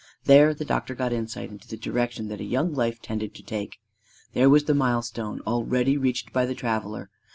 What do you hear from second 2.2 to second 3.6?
that a young life tended to